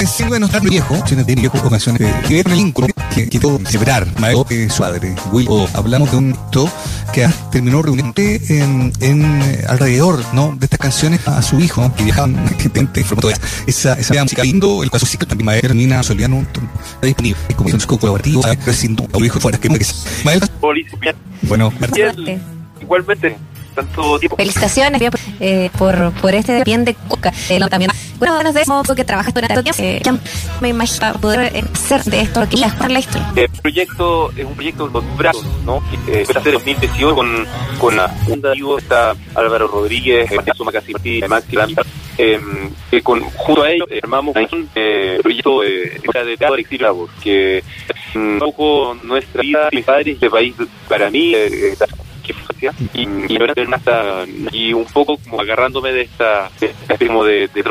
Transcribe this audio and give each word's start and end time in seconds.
es 0.00 0.28
bueno 0.28 0.46
estar 0.46 0.62
viejo, 0.62 0.96
tiene 1.04 1.24
viejo 1.24 1.58
ocasiones 1.58 2.00
que 2.26 2.40
en 2.40 2.50
el 2.50 2.58
incro 2.58 2.86
que 3.14 3.28
quiero 3.28 3.60
celebrar, 3.66 4.06
maestro 4.18 4.44
de 4.48 4.70
su 4.70 4.78
padre, 4.78 5.14
Will. 5.30 5.48
Hablamos 5.74 6.10
de 6.10 6.16
un 6.16 6.32
acto 6.32 6.70
que 7.12 7.28
terminó 7.50 7.82
reuniendo 7.82 8.14
en, 8.16 8.92
en 9.00 9.62
alrededor 9.68 10.24
¿no? 10.32 10.56
de 10.56 10.64
estas 10.64 10.78
canciones 10.78 11.26
a 11.28 11.42
su 11.42 11.60
hijo, 11.60 11.92
que 11.96 12.04
viajaban 12.04 12.48
gente 12.58 13.04
esa, 13.66 13.94
esa 13.94 14.22
música 14.22 14.42
lindo, 14.42 14.82
el 14.82 14.90
caso 14.90 15.04
sí 15.04 15.18
que 15.18 15.26
también 15.26 15.46
maestro 15.46 15.74
Nina 15.74 16.02
Soliano 16.02 16.40
está 16.40 17.06
disponible 17.06 17.38
como 17.56 17.70
un 17.70 17.80
colaborativo, 17.80 18.42
sin 18.72 18.96
duda, 18.96 19.24
hijo 19.24 19.38
fuera 19.38 19.58
que 19.58 19.68
bueno, 21.42 21.72
igualmente 22.80 23.36
tanto 23.74 24.18
tiempo. 24.18 24.36
Felicitaciones 24.36 25.02
eh, 25.40 25.70
por, 25.78 26.12
por 26.14 26.34
este 26.34 26.62
bien 26.64 26.84
de 26.84 26.94
Cuca. 26.94 27.32
Eh, 27.48 27.60
también, 27.68 27.90
bueno, 28.18 28.42
nos 28.42 28.54
decimos 28.54 28.86
que 28.94 29.04
trabajas 29.04 29.32
durante 29.32 29.54
tanto 29.54 29.72
tiempo. 29.72 29.82
Eh, 29.82 30.20
me 30.60 30.68
imagino 30.68 31.12
poder 31.20 31.64
hacer 31.72 32.04
de 32.04 32.20
esto 32.22 32.48
que 32.48 32.56
la 32.56 32.98
historia. 32.98 33.32
El 33.36 33.48
proyecto 33.48 34.30
es 34.36 34.44
un 34.44 34.54
proyecto 34.54 34.86
de 34.88 34.92
los 34.94 35.16
brazos, 35.16 35.46
¿no? 35.64 35.82
Que 36.06 36.24
fue 36.24 36.36
hace 36.36 36.52
2018 36.52 37.14
con, 37.14 37.46
con 37.78 37.96
la 37.96 38.08
Funda 38.08 38.52
está 38.78 39.14
Álvaro 39.34 39.68
Rodríguez, 39.68 40.30
Matías 40.32 40.60
Macasi 40.60 40.92
Martí, 40.92 41.22
Maxi 41.28 41.56
eh, 42.18 42.38
que 42.90 43.02
con, 43.02 43.20
junto 43.20 43.62
a 43.62 43.70
ellos 43.70 43.88
armamos 44.02 44.36
un 44.52 44.68
eh, 44.74 45.18
proyecto 45.22 45.62
de, 45.62 46.00
de 46.24 46.36
teatro 46.36 46.56
exilio 46.56 47.08
que 47.22 47.62
un 48.14 48.38
poco 48.38 48.96
nuestra 49.02 49.40
vida, 49.42 49.68
mis 49.72 49.84
padres, 49.84 50.14
este 50.14 50.28
país 50.28 50.54
para 50.88 51.10
mí, 51.10 51.34
eh, 52.62 52.70
y, 52.94 53.06
y, 54.52 54.72
un 54.72 54.86
poco 54.86 55.18
como 55.18 55.40
agarrándome 55.40 55.92
de 55.92 56.02
esta, 56.02 56.50
de, 57.24 57.48
de, 57.48 57.62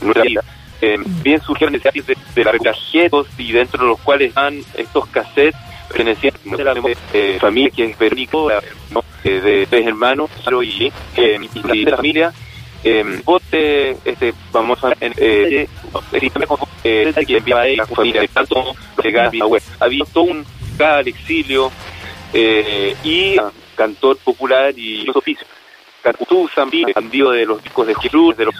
nuestra 0.00 0.22
vida. 0.22 0.44
Eh, 0.82 0.98
bien 1.22 1.40
surgieron 1.40 1.72
necesidades 1.72 2.18
de, 2.34 2.44
de 2.44 3.24
y 3.38 3.52
dentro 3.52 3.82
de 3.82 3.88
los 3.88 3.98
cuales 4.00 4.28
están 4.28 4.60
estos 4.74 5.06
cassettes 5.06 5.58
pertenecientes 5.88 6.60
a 6.60 6.64
la 6.64 6.74
familia 7.40 7.70
que 7.70 7.84
es 7.84 7.98
Verónica, 7.98 8.36
eh, 9.24 9.40
de 9.40 9.66
tres 9.66 9.86
hermanos, 9.86 10.30
y, 10.62 10.92
eh, 11.16 11.38
y 11.54 11.62
de 11.62 11.90
la 11.90 11.96
familia. 11.96 12.32
Bote, 13.24 13.96
este, 14.04 14.34
vamos 14.52 14.78
a 14.84 14.94
que 14.94 15.68
a 17.52 17.66
la 17.66 17.86
tanto 18.28 18.74
había 19.80 20.04
todo 20.12 20.24
un 20.24 20.44
al 20.78 21.08
exilio 21.08 21.72
y 23.02 23.36
cantor 23.76 24.18
popular 24.18 24.76
y 24.76 25.04
los 25.04 25.16
oficios. 25.16 25.48
Zambi, 26.54 26.84
bandido 26.94 27.32
de 27.32 27.44
los 27.44 27.62
discos 27.62 27.86
de 27.86 27.94
Jesús, 27.96 28.36
de 28.36 28.44
los 28.44 28.54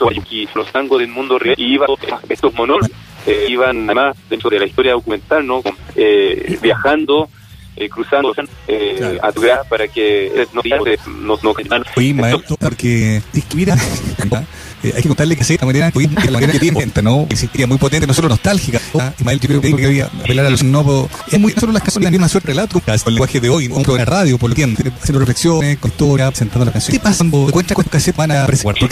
los 0.55 0.73
tangos 0.73 0.99
del 0.99 1.09
mundo 1.09 1.39
real, 1.39 1.55
y 1.59 1.75
iban 1.75 1.89
estos 2.29 2.53
monólogos, 2.55 2.91
eh, 3.27 3.47
iban 3.49 3.85
además 3.85 4.17
dentro 4.29 4.51
de 4.51 4.59
la 4.59 4.67
historia 4.67 4.93
documental, 4.93 5.47
¿no? 5.47 5.63
Eh, 5.95 6.59
viajando, 6.61 7.29
eh, 7.77 7.89
cruzando 7.91 8.33
eh, 8.69 9.19
a 9.23 9.33
tu 9.33 9.43
para 9.69 9.87
que 9.89 10.47
no 10.53 10.63
no, 10.65 11.37
no, 11.37 11.37
no 11.43 11.55
Oye, 11.97 12.15
maestro, 12.15 12.57
porque 12.57 13.23
mira, 13.55 13.75
eh, 14.83 14.93
hay 14.97 15.03
que 15.03 15.09
contarle 15.09 15.37
que 15.37 15.45
sí, 15.45 15.59
la 15.61 15.67
manera, 15.67 15.93
la 15.95 16.31
manera 16.31 16.53
que 16.53 16.59
tiene 16.59 16.81
gente, 16.81 17.03
¿no? 17.03 17.27
Que 17.29 17.37
sería 17.37 17.67
muy 17.67 17.77
potente, 17.77 18.07
no 18.07 18.15
solo 18.15 18.29
nostálgica. 18.29 18.81
¿no? 18.95 19.13
Ismael, 19.19 19.41
yo 19.41 19.49
creo 19.49 19.77
que 19.77 19.85
había 19.85 20.07
apelar 20.07 20.47
a 20.47 20.51
los 20.51 20.63
no 20.63 21.09
es 21.31 21.39
muy 21.39 21.53
solo 21.53 21.73
las 21.73 21.83
canciones 21.83 22.11
de 22.11 22.19
una 22.19 22.29
suerte 22.29 22.49
relato 22.49 22.81
con 22.81 22.95
el 22.95 23.01
lenguaje 23.07 23.41
de 23.41 23.49
hoy, 23.51 23.67
un 23.67 23.83
programa 23.83 23.99
de 23.99 24.05
radio, 24.05 24.39
por 24.39 24.51
lo 24.51 24.57
que 24.57 24.65
haciendo 24.65 25.19
reflexiones, 25.19 25.79
con 25.79 25.91
historia, 25.91 26.29
presentando 26.31 26.65
las 26.65 26.73
canciones. 26.73 26.99
¿Qué 26.99 27.05
pasa 27.05 27.19
cuando 27.19 27.49
encuentras 27.49 27.75
con 27.75 27.85
cassettes 27.85 28.17
van 28.17 28.31
a 28.33 28.47
presentar? 28.47 28.89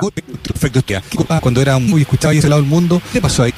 Porque 0.00 0.24
perfecto 0.42 0.82
¿Qué 0.84 1.00
cuando 1.40 1.60
era 1.62 1.78
muy 1.78 2.02
escuchado 2.02 2.34
y 2.34 2.38
ese 2.38 2.48
lado 2.48 2.60
del 2.60 2.70
mundo, 2.70 3.00
¿qué 3.12 3.20
pasó 3.20 3.44
ahí? 3.44 3.54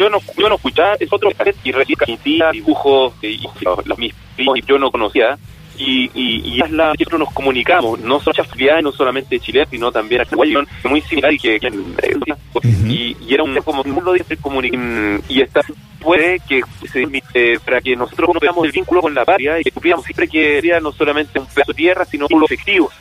Yo, 0.00 0.08
no 0.08 0.18
yo 0.38 0.48
no 0.48 0.54
escuchaba 0.54 0.94
es 0.98 1.12
otro 1.12 1.30
y 1.62 1.72
recibía 1.72 2.50
dibujos 2.52 3.12
y, 3.20 3.26
y 3.26 3.48
los 3.84 3.98
mismos 3.98 4.58
y 4.58 4.62
yo 4.62 4.78
no 4.78 4.90
conocía 4.90 5.38
y, 5.76 6.10
y, 6.14 6.40
y 6.42 6.62
es 6.62 6.70
la 6.70 6.92
que 6.92 7.04
nosotros 7.04 7.20
nos 7.20 7.32
comunicamos, 7.34 8.00
no 8.00 8.18
solo 8.18 8.42
actividades, 8.42 8.82
no 8.82 8.92
solamente 8.92 9.38
Chile, 9.40 9.66
sino 9.70 9.92
también 9.92 10.22
a 10.22 10.24
muy 10.88 11.00
similar 11.02 11.34
y 11.34 11.38
que, 11.38 11.58
y, 12.86 13.16
y, 13.20 13.34
era 13.34 13.42
un 13.42 13.54
como 13.56 13.82
de 13.82 14.36
comunicación 14.38 15.22
y 15.28 15.42
esta 15.42 15.60
puede 16.00 16.40
que 16.48 16.62
se 16.90 17.06
eh, 17.34 17.58
para 17.62 17.82
que 17.82 17.94
nosotros 17.94 18.30
no 18.32 18.40
veamos 18.40 18.64
el 18.64 18.72
vínculo 18.72 19.02
con 19.02 19.14
la 19.14 19.26
patria 19.26 19.60
y 19.60 19.64
que 19.64 19.70
supiéramos 19.70 20.06
siempre 20.06 20.28
que 20.28 20.58
era 20.58 20.80
no 20.80 20.92
solamente 20.92 21.38
un 21.38 21.46
pedazo 21.46 21.72
de 21.72 21.76
tierra, 21.76 22.04
sino 22.06 22.26
un 22.30 22.44
efectivos. 22.44 22.94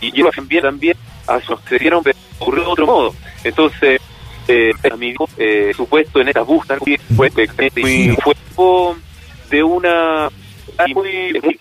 Y 0.00 0.12
yo 0.12 0.30
también 0.30 0.62
también 0.62 0.96
a 1.26 1.40
se 1.40 1.78
dieron 1.78 2.04
ocurrió 2.38 2.64
de 2.64 2.70
otro 2.70 2.86
modo. 2.86 3.14
Entonces, 3.42 4.00
eh, 4.48 4.72
a 4.90 4.96
mi 4.96 5.14
eh, 5.38 5.72
supuesto 5.76 6.20
en 6.20 6.28
estas 6.28 6.46
búsquedas 6.46 6.80
fue, 7.16 7.30
fue, 7.30 7.40
fue 7.40 8.94
de 9.50 9.62
una 9.62 10.30
muy, 10.94 11.40
muy 11.42 11.60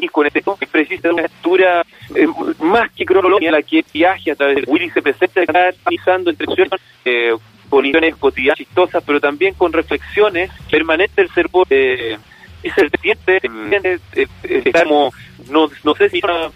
y 0.00 0.08
con 0.08 0.26
este 0.26 0.42
que 0.58 0.66
precisa 0.66 1.08
de 1.08 1.14
una 1.14 1.22
lectura 1.22 1.84
eh, 2.14 2.26
más 2.60 2.90
que 2.92 3.04
cronológica 3.04 3.50
la 3.50 3.62
que 3.62 3.84
viaje 3.92 4.30
a 4.30 4.36
través 4.36 4.56
de 4.56 4.70
Willy 4.70 4.90
se 4.90 5.02
presenta 5.02 5.40
analizando 5.48 6.30
entre 6.30 6.46
eh, 7.04 7.32
posiciones 7.68 8.16
cotidianas 8.16 8.58
chistosas 8.58 9.02
pero 9.04 9.20
también 9.20 9.54
con 9.54 9.72
reflexiones 9.72 10.50
permanentes 10.70 11.16
del 11.16 11.30
ser 11.30 11.48
eh, 11.70 12.18
es 12.62 12.78
el 12.78 12.90
eh, 13.02 14.26
eh, 14.44 14.72
como 14.84 15.12
no, 15.50 15.68
no 15.82 15.94
sé 15.94 16.08
si 16.10 16.20
una 16.22 16.50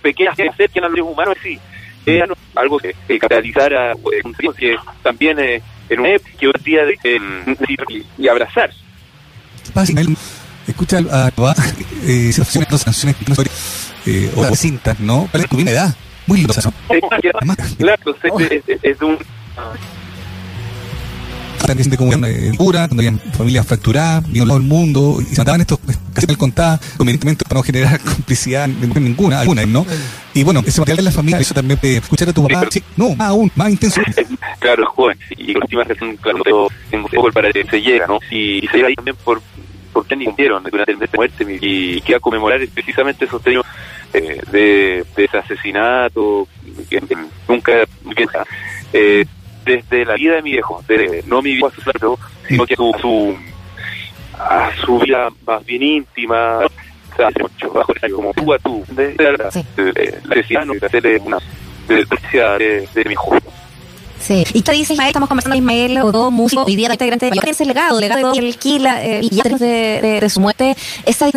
pequeñas 0.00 0.36
que 0.36 0.48
acerquen 0.48 0.84
a 0.84 0.88
los 0.88 1.00
humanos 1.00 1.36
sí 1.42 1.58
algo 2.54 2.78
que, 2.78 2.94
que 3.06 3.18
catalizara 3.18 3.94
un 3.94 4.34
que 4.54 4.76
también 5.02 5.38
en 5.38 6.00
un 6.00 6.06
que 6.38 6.46
hoy 6.46 6.52
día 6.64 6.84
de, 6.84 6.96
y 8.18 8.28
abrazar 8.28 8.70
escucha 10.66 10.98
a 10.98 11.30
papá 11.30 11.54
eh, 12.06 12.32
dos 12.70 12.84
canciones 12.84 13.16
eh, 14.06 14.30
o 14.34 14.54
cintas, 14.56 14.98
¿no? 15.00 15.28
¿Cuál 15.30 15.44
es 15.44 15.50
tu 15.50 15.58
edad? 15.60 15.94
Muy 16.26 16.38
lindo, 16.38 16.54
¿no? 16.64 17.54
Claro, 17.78 18.16
es, 18.82 19.02
un 19.02 19.18
también 21.66 21.90
comunidad 21.96 22.30
eh, 22.30 22.52
pura, 22.56 22.88
donde 22.88 23.08
había 23.08 23.18
familias 23.32 23.66
fracturadas, 23.66 24.30
vino 24.30 24.46
todo 24.46 24.56
el 24.56 24.62
mundo, 24.62 25.18
y 25.20 25.24
se 25.26 25.40
mataban 25.40 25.60
estos, 25.60 25.78
casi 26.12 26.26
mal 26.26 26.38
contadas, 26.38 26.80
convenientemente 26.96 27.44
para 27.44 27.60
no 27.60 27.62
generar 27.62 28.00
complicidad 28.04 28.66
ninguna, 28.68 29.40
alguna, 29.40 29.66
¿no? 29.66 29.86
Y 30.32 30.44
bueno, 30.44 30.62
ese 30.64 30.80
material 30.80 31.04
de 31.04 31.10
la 31.10 31.16
familia, 31.16 31.40
eso 31.40 31.54
también, 31.54 31.78
eh, 31.82 31.96
escuchar 31.96 32.28
a 32.28 32.32
tu 32.32 32.46
papá, 32.46 32.68
sí, 32.70 32.82
no, 32.96 33.10
más 33.16 33.28
aún, 33.28 33.50
más 33.54 33.70
intenso. 33.70 34.00
claro, 34.60 34.86
joven, 34.86 35.18
y 35.30 35.52
con 35.54 35.62
última 35.62 35.84
razón, 35.84 36.16
claro, 36.16 36.68
tengo 36.90 37.04
un 37.04 37.10
poco 37.10 37.32
para 37.32 37.52
que 37.52 37.64
se 37.64 37.80
llega, 37.80 38.06
¿no? 38.06 38.18
Y, 38.30 38.64
y 38.64 38.68
se 38.68 38.76
llega 38.76 38.88
ahí 38.88 38.94
también 38.94 39.16
por 39.24 39.40
por 39.92 40.06
qué 40.06 40.14
hicieron 40.14 40.62
durante 40.62 40.92
el 40.92 40.98
mes 40.98 41.10
de 41.10 41.16
muerte 41.16 41.58
y 41.60 42.00
que 42.02 42.14
a 42.14 42.20
conmemorar 42.20 42.60
precisamente 42.68 43.24
esos 43.24 43.44
años 43.46 43.64
eh, 44.12 44.40
de, 44.50 45.04
de, 45.16 45.24
ese 45.24 45.38
asesinato 45.38 46.46
que, 46.88 47.00
nunca 47.48 47.72
piensa 48.14 48.44
eh, 48.92 49.24
desde 49.64 50.04
la 50.04 50.14
vida 50.14 50.36
de 50.36 50.42
mi 50.42 50.52
viejo, 50.52 50.82
de, 50.88 51.22
no 51.26 51.42
mi 51.42 51.52
viejo 51.52 51.68
asesinato, 51.68 52.18
sino 52.48 52.66
que 52.66 52.76
su, 52.76 52.92
su, 53.00 53.36
a 54.38 54.70
su 54.84 54.98
vida 54.98 55.28
más 55.46 55.64
bien 55.64 55.82
íntima, 55.82 56.60
sea, 57.20 57.30
mucho 57.40 57.72
bajo 57.72 57.92
como 58.14 58.32
tú 58.34 58.52
a 58.52 58.58
tú, 58.58 58.84
de, 58.88 59.14
de, 59.14 59.32
la 59.32 59.48
asesinato, 59.48 59.82
de, 61.00 61.18
una 61.24 61.38
de, 61.88 62.06
de, 62.58 62.88
de 62.94 63.04
mi 63.04 63.12
hijo. 63.12 63.36
Sí. 64.20 64.44
Y 64.52 64.62
tú 64.62 64.72
dices, 64.72 64.90
Ismael, 64.90 65.08
estamos 65.08 65.28
conversando 65.28 65.56
con 65.56 65.62
Ismael 65.62 65.94
dos 66.12 66.30
músico, 66.32 66.64
hoy 66.64 66.76
día 66.76 66.90
integrante 66.90 67.30
de 67.30 67.50
ese 67.50 67.64
legado, 67.64 67.98
el 67.98 68.08
legado 68.08 68.32
de 68.32 68.38
el 68.38 68.56
Kila, 68.56 69.04
eh, 69.04 69.20
y 69.22 69.30
ya 69.30 69.42
de, 69.44 69.56
de, 69.58 70.20
de, 70.20 70.30
su 70.30 70.40
muerte, 70.40 70.76
esa 71.06 71.28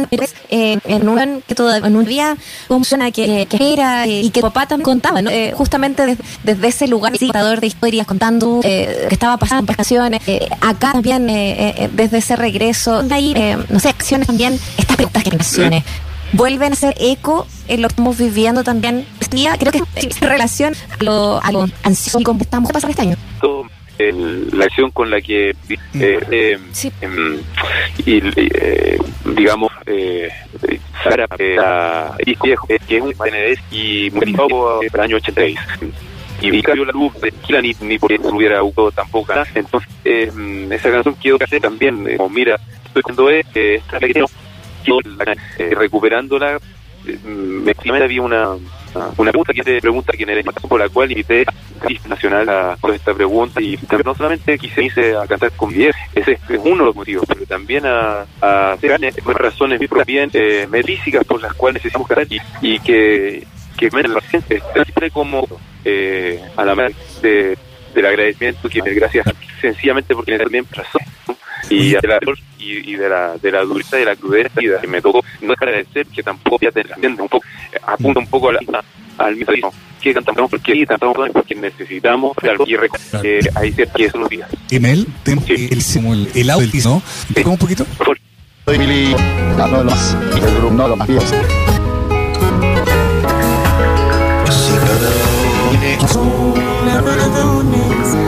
eh, 0.49 0.77
en 0.83 1.09
un 1.09 1.41
que 1.47 1.55
todavía 1.55 1.87
en 1.87 1.95
un 1.95 2.05
día 2.05 2.37
funciona 2.67 3.11
que, 3.11 3.47
que 3.49 3.73
era 3.73 4.05
eh, 4.05 4.21
y 4.21 4.29
que 4.29 4.41
papá 4.41 4.67
también 4.67 4.85
contaba, 4.85 5.21
¿no? 5.21 5.29
Eh, 5.29 5.53
justamente 5.55 6.05
desde, 6.05 6.23
desde 6.43 6.67
ese 6.67 6.87
lugar, 6.87 7.17
contador 7.17 7.61
de 7.61 7.67
historias, 7.67 8.05
contando 8.05 8.59
eh, 8.63 9.05
que 9.07 9.13
estaba 9.13 9.37
pasando 9.37 9.61
en 9.61 9.65
vacaciones, 9.65 10.21
eh, 10.27 10.47
acá 10.61 10.91
también 10.93 11.29
eh, 11.29 11.89
desde 11.93 12.17
ese 12.17 12.35
regreso, 12.35 13.03
hay, 13.09 13.33
no 13.69 13.79
sé, 13.79 13.89
acciones 13.89 14.27
también, 14.27 14.59
estas 14.77 14.97
preguntas 14.97 15.23
que 15.23 15.35
acciones 15.35 15.83
vuelven 16.33 16.73
a 16.73 16.75
ser 16.75 16.95
eco 16.99 17.47
en 17.67 17.81
lo 17.81 17.87
que 17.87 17.93
estamos 17.93 18.17
viviendo 18.17 18.63
también 18.63 19.05
creo 19.59 19.71
que 19.71 19.81
en 19.95 20.29
relación 20.29 20.73
a 20.99 21.03
lo, 21.03 21.43
a 21.43 21.51
lo 21.51 21.65
ansioso 21.83 22.19
que 22.19 22.43
estamos 22.43 22.71
pasando 22.71 22.91
este 22.91 23.01
año. 23.01 23.17
El, 23.97 24.49
la 24.57 24.65
acción 24.65 24.89
con 24.89 25.11
la 25.11 25.21
que 25.21 25.51
eh, 25.51 25.55
eh, 25.93 26.57
sí. 26.71 26.91
eh, 26.99 27.39
y, 28.07 28.21
eh, 28.35 28.97
digamos 29.35 29.71
eh, 29.85 30.29
Sara 31.03 31.27
eh, 31.37 32.25
viejo 32.41 32.65
que 32.65 32.97
es 32.97 33.01
un 33.03 33.13
PND 33.13 33.59
y 33.71 34.09
murió 34.09 34.81
en 34.81 34.89
el 34.91 34.99
año 34.99 35.17
86 35.17 35.59
y 36.41 36.61
cayó 36.63 36.85
la 36.85 36.91
luz 36.91 37.13
de 37.21 37.31
Kila 37.31 37.61
ni, 37.61 37.75
ni 37.81 37.99
porque 37.99 38.19
hubiera 38.23 38.63
hubo 38.63 38.91
tampoco 38.91 39.31
entonces 39.53 39.89
eh, 40.03 40.31
esa 40.71 40.91
canción 40.91 41.15
quiero 41.21 41.37
que 41.37 41.43
hacer 41.45 41.61
también 41.61 42.07
eh, 42.07 42.17
como 42.17 42.29
mira 42.29 42.59
estoy 42.85 43.03
cuando 43.03 43.29
es 43.29 43.45
eh, 43.53 43.75
esta 43.75 43.99
eh, 45.59 45.75
recuperándola 45.75 46.55
eh, 46.55 46.59
me 47.25 47.73
había 48.03 48.21
una 48.21 48.55
una 49.17 49.31
pregunta 49.31 49.53
que 49.53 49.63
te 49.63 49.81
pregunta 49.81 50.13
quién 50.15 50.29
eres 50.29 50.45
por 50.45 50.79
la 50.79 50.89
cual 50.89 51.11
invité 51.11 51.45
nacional 52.07 52.47
a, 52.49 52.77
por 52.79 52.93
esta 52.93 53.13
pregunta 53.13 53.61
y 53.61 53.77
no 54.05 54.15
solamente 54.15 54.57
quise 54.57 54.83
a 55.15 55.27
cantar 55.27 55.51
con 55.51 55.73
10, 55.73 55.95
ese 56.15 56.33
es 56.33 56.39
uno 56.63 56.77
de 56.77 56.85
los 56.85 56.95
motivos, 56.95 57.25
pero 57.27 57.45
también 57.45 57.85
a, 57.85 58.25
a 58.41 58.73
hacer 58.73 58.93
por 59.23 59.41
razones 59.41 59.79
bien 60.05 60.29
eh, 60.33 60.67
por 61.25 61.41
las 61.41 61.53
cuales 61.53 61.75
necesitamos 61.75 62.07
cantar 62.07 62.27
y, 62.29 62.39
y 62.61 62.79
que 62.79 63.45
que 63.77 63.89
la 64.07 64.21
gente 64.21 64.61
siempre 64.71 65.09
como 65.09 65.47
eh, 65.83 66.39
a 66.55 66.63
la 66.63 66.75
de, 67.21 67.57
del 67.93 68.05
agradecimiento 68.05 68.69
que 68.69 68.81
gracias 68.93 69.25
sencillamente 69.59 70.13
porque 70.13 70.37
también 70.37 70.65
razón 70.71 71.01
y 71.69 71.91
de 71.91 72.07
la 72.07 72.19
y, 72.59 72.95
de 72.95 73.09
la 73.09 73.37
de 73.37 73.51
la 73.51 73.61
dureza 73.61 73.97
de 73.97 74.05
la 74.05 74.15
crudeza 74.15 74.61
y 74.61 74.69
que 74.79 74.87
me 74.87 75.01
tocó 75.01 75.23
no 75.41 75.53
agradecer 75.53 76.05
que 76.07 76.23
tampoco 76.23 76.59
ya 76.61 76.71
te 76.71 76.83
un 77.07 77.15
poco 77.17 77.41
apunta 77.85 78.19
un 78.19 78.27
poco 78.27 78.49
a 78.49 78.53
la, 78.53 78.83
al 79.17 79.35
mismo 79.35 79.73
que 80.01 80.13
cantamos 80.13 80.51
porque 80.51 80.85
cantamos 80.85 81.15
porque 81.31 81.55
necesitamos 81.55 82.35
algo 82.41 82.65
y 82.67 82.75
eh, 82.75 83.39
hay 83.55 83.71
ciertas 83.71 83.95
que 83.95 84.09
son 84.09 84.21
los 84.21 84.29
días. 84.29 84.49
Emel 84.69 85.07
tenemos 85.23 85.49
el, 85.49 85.71
el, 85.71 86.29
el 86.35 86.49
audio 86.49 86.67
del 86.67 86.83
¿no? 86.83 87.01
Sí. 87.33 87.43
un 87.45 87.57
poquito? 87.57 87.85
Soy 88.65 88.77
Billy, 88.77 89.15
no 89.57 89.67
lo 89.67 89.83
más, 89.83 90.17
el 90.35 90.55
grupo 90.55 90.73
no 90.73 90.87
lo 90.87 90.95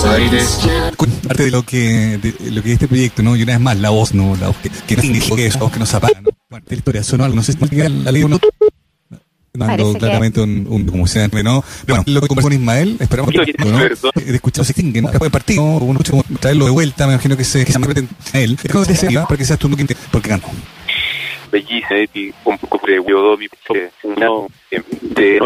más 0.05 0.67
Parte 1.27 1.43
de 1.43 1.51
lo 1.51 1.63
que 1.63 2.19
de 2.21 2.51
lo 2.51 2.61
que 2.61 2.69
es 2.69 2.73
este 2.73 2.87
proyecto, 2.87 3.23
¿no? 3.23 3.35
Y 3.35 3.43
una 3.43 3.53
vez 3.53 3.61
más, 3.61 3.77
la 3.79 3.89
voz, 3.89 4.13
¿no? 4.13 4.35
La 4.35 4.47
voz 4.47 4.57
que, 4.57 4.69
que, 4.69 4.95
que 4.95 5.45
es, 5.45 5.55
la 5.55 5.61
voz 5.61 5.71
que 5.71 5.79
nos 5.79 5.93
apaga, 5.93 6.21
¿no? 6.21 6.29
Bueno, 6.49 6.65
la 6.69 6.75
historia 6.75 7.03
sonó 7.03 7.23
algo, 7.23 7.35
no 7.35 7.43
sé 7.43 7.53
si 7.53 7.75
la 7.75 8.11
ley 8.11 8.23
o 8.23 8.29
no 8.29 8.39
dando 9.57 9.93
claramente 9.93 10.41
un, 10.41 10.67
un, 10.69 10.85
como 10.85 11.07
se 11.07 11.27
¿no? 11.43 11.63
Bueno, 11.87 12.03
lo 12.07 12.21
que 12.21 12.27
conversó 12.27 12.49
con 12.49 12.53
Ismael, 12.53 12.97
esperamos 12.99 13.31
que 13.33 13.53
¿no? 13.65 13.79
de 13.79 14.35
escuchar 14.35 14.65
se 14.65 14.71
extingue, 14.71 15.01
¿no? 15.01 15.09
Después 15.09 15.31
del 15.31 15.31
partido, 15.31 15.63
¿no? 15.63 15.77
uno 15.77 15.99
escucha 15.99 16.27
traerlo 16.39 16.65
de 16.65 16.71
vuelta, 16.71 17.07
me 17.07 17.13
imagino 17.13 17.37
que 17.37 17.43
se, 17.43 17.65
que 17.65 17.71
se 17.71 17.79
meten 17.79 18.09
a 18.33 18.39
él. 18.39 18.57
Es 18.63 18.71
como 18.71 18.85
te 18.85 18.93
decía, 18.93 19.23
para 19.23 19.37
que 19.37 19.45
seas 19.45 19.59
tú 19.59 19.69
no 19.69 19.77
porque 20.11 20.29
ganó. 20.29 20.43
Bellísima, 21.51 21.99
y 22.13 22.33
un 22.43 22.57
poco 22.57 22.85
de 22.85 22.99
Wiodomi, 22.99 23.47
una 24.03 24.27
de 25.01 25.39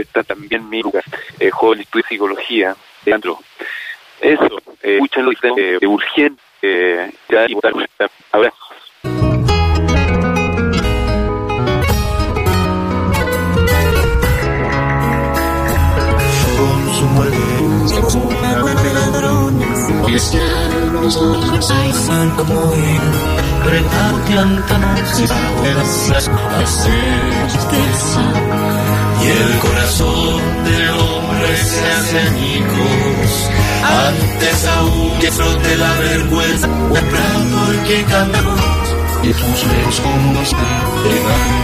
está 0.00 0.24
también 0.24 0.68
mi 0.68 0.82
lugar, 0.82 1.04
eh, 1.38 1.50
joven 1.50 1.80
estudia 1.80 2.06
psicología, 2.08 2.76
Leandro. 3.04 3.38
Eso, 4.24 4.56
eh, 4.82 4.94
escúchenlo 4.94 5.32
eh, 5.32 5.76
de 5.78 5.86
urgente, 5.86 6.40
eh, 6.62 7.12
ya 7.28 7.44
y 7.46 7.52
votar. 7.52 7.74
Abrazos. 8.32 8.58
Con 16.56 16.94
su 16.94 17.04
muerte, 17.08 17.36
una 18.16 18.62
buena 18.62 18.82
de 18.82 18.94
ladrones, 18.94 19.90
y 20.08 20.14
es 20.14 20.30
que 20.30 20.38
nosotros 20.90 21.70
hay 21.70 21.92
como 22.38 22.72
él, 22.72 23.00
pero 23.62 23.82
cantamos 24.34 25.20
y 25.20 25.26
tristeza 27.44 28.22
y 29.22 29.26
el 29.26 29.58
corazón 29.58 30.64
del 30.64 30.90
hombre 30.90 31.56
se 31.56 31.92
hace 31.92 32.18
añicos. 32.20 33.50
Antes 33.84 34.66
aún 34.66 35.18
que 35.20 35.30
frote 35.30 35.76
la 35.76 35.92
vergüenza, 35.98 36.68
temprano 36.92 37.70
el 37.70 37.82
que 37.84 38.04
cantamos. 38.04 38.60
Y 39.22 39.32
tus 39.32 39.66
lejos 39.66 40.00
como 40.00 40.32
nos 40.32 40.54
pegan 40.54 41.54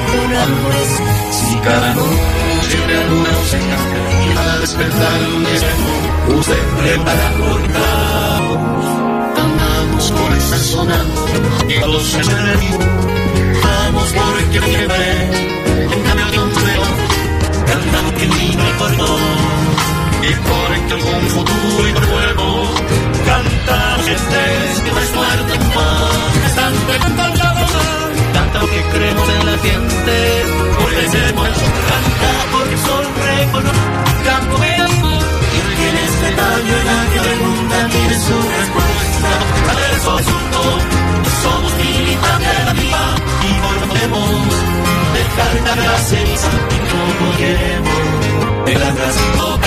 Si 1.30 1.56
cada 1.56 1.94
noche 1.94 2.78
alguna 2.98 3.30
se 3.50 3.58
y 3.58 4.36
al 4.36 4.60
despertar 4.60 5.20
un 5.36 5.46
espejo, 5.46 6.38
usted 6.38 6.62
prepara 6.78 7.32
cortar. 7.38 8.09
Somos 40.02 40.22
somos 41.42 41.72
militantes 41.76 42.58
de 42.58 42.64
la 42.64 42.72
vida 42.72 43.02
y 43.42 43.50
volvemos. 43.66 44.30
Dejar 45.14 45.54
la 45.66 45.82
gracia 45.82 46.20
y 46.20 46.36
no 46.88 47.00
volvemos. 47.20 48.00
El 48.66 48.82
abrazo 48.82 49.58